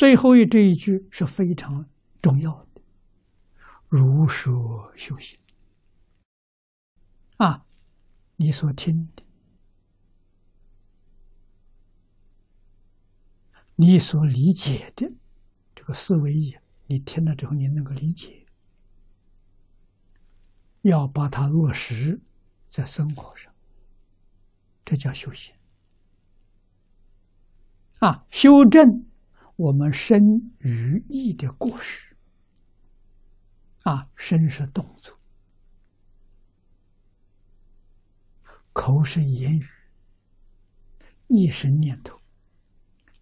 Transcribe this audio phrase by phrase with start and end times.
[0.00, 1.86] 最后一这一句是非常
[2.22, 2.80] 重要的，
[3.86, 5.38] 如说修行
[7.36, 7.66] 啊，
[8.36, 9.22] 你所听的，
[13.76, 15.12] 你所理解的
[15.74, 16.56] 这个思维意，
[16.86, 18.46] 你听了之后，你能够理解，
[20.80, 22.18] 要把它落实
[22.70, 23.54] 在生活上，
[24.82, 25.54] 这叫修行
[27.98, 29.09] 啊，修正。
[29.60, 32.16] 我们身与意的过失，
[33.82, 35.14] 啊，身是动作，
[38.72, 39.66] 口是言语，
[41.26, 42.18] 意是念头，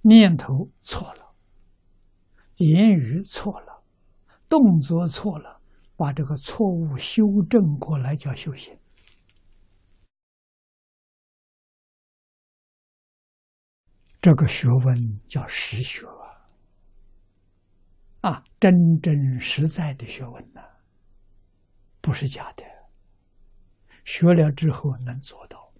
[0.00, 1.36] 念头错了，
[2.56, 3.84] 言语错了，
[4.48, 5.60] 动作错了，
[5.94, 8.76] 把这个错误修正过来叫修行。
[14.20, 16.04] 这个学问叫实学。
[18.24, 20.62] 啊，真真实在的学问呢，
[22.00, 22.64] 不是假的。
[24.02, 25.70] 学了之后能做到。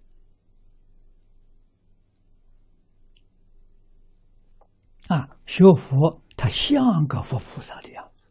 [5.07, 8.27] 啊，学佛他像个佛菩萨的样子，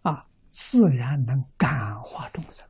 [0.00, 2.66] 啊，自然能感化众生。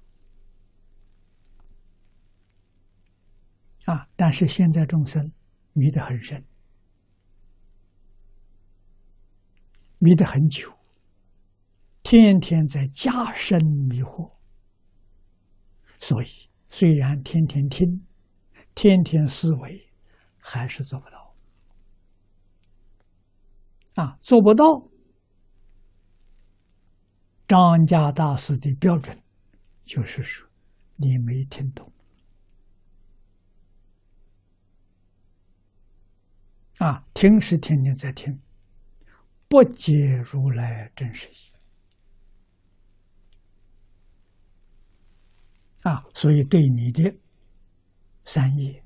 [3.84, 5.32] 啊，但是现在众生
[5.74, 6.44] 迷得很深。
[10.02, 10.72] 迷得很久，
[12.02, 14.32] 天天在加深迷惑，
[15.98, 16.26] 所以
[16.70, 18.06] 虽然天天听，
[18.74, 19.92] 天天思维，
[20.38, 21.36] 还是做不到。
[23.96, 24.64] 啊，做不到。
[27.46, 29.22] 张家大师的标准
[29.84, 30.48] 就是说，
[30.96, 31.92] 你没听懂。
[36.78, 38.40] 啊，听是天天在听。
[39.50, 41.50] 不解如来真实义
[45.82, 47.12] 啊，所以对你的
[48.24, 48.84] 三业、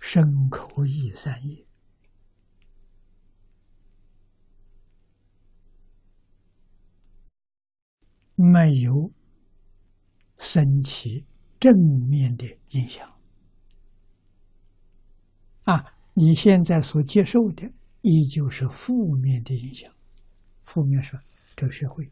[0.00, 1.64] 身口意三业
[8.34, 9.12] 没有
[10.38, 11.24] 升起
[11.60, 11.72] 正
[12.08, 13.08] 面的影响
[15.62, 17.77] 啊，你现在所接受的。
[18.02, 19.92] 依旧是负面的影响，
[20.64, 21.18] 负面是
[21.56, 22.10] 这个社会。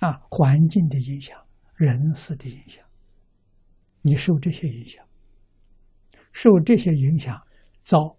[0.00, 2.84] 啊，环境的影响，人事的影响，
[4.02, 5.06] 你受这些影响，
[6.32, 7.40] 受这些影响，
[7.80, 8.16] 遭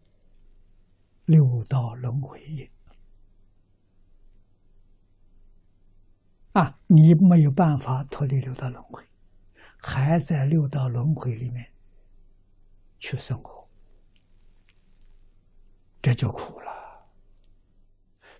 [1.26, 2.72] 六道轮回业。
[6.54, 9.04] 啊，你没有办法脱离六道轮回，
[9.78, 11.72] 还在六道轮回里面
[12.98, 13.57] 去生活。
[16.02, 16.68] 这就苦了。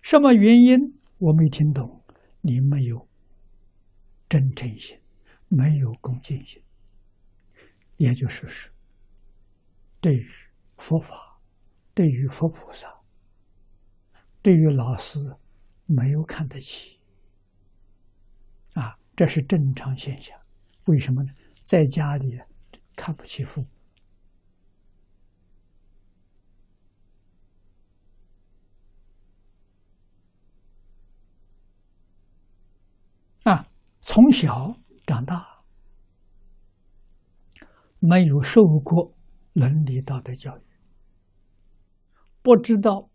[0.00, 0.98] 什么原因？
[1.18, 2.04] 我没听懂。
[2.40, 3.08] 你没有
[4.28, 4.98] 真诚心，
[5.48, 6.62] 没有恭敬心，
[7.96, 8.72] 也就是说，
[10.00, 10.30] 对于
[10.76, 11.40] 佛法，
[11.92, 12.88] 对于佛菩萨，
[14.40, 15.18] 对于老师，
[15.84, 17.00] 没有看得起。
[18.74, 20.40] 啊，这是正常现象。
[20.84, 21.32] 为什么呢？
[21.62, 22.40] 在家里
[22.94, 23.68] 看不起父母。
[33.44, 33.66] 啊，
[34.10, 34.74] 从小
[35.06, 35.62] 长大，
[37.98, 39.14] 没有受过
[39.52, 40.62] 伦理道德教育，
[42.40, 43.10] 不知道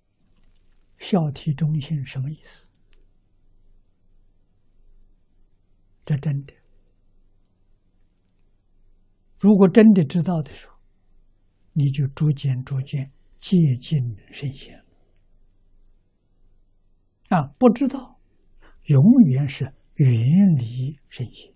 [0.99, 2.69] 孝悌忠信什么意思。
[6.05, 6.53] 这真的，
[9.39, 10.75] 如果真的知道的时候，
[11.71, 14.85] 你就逐渐逐渐接近圣贤。
[17.29, 18.19] 啊，不知道，
[18.83, 19.73] 永远是。
[20.03, 21.53] 远离身心，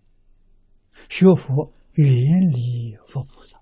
[1.09, 2.05] 学佛远
[2.51, 3.59] 离佛菩萨。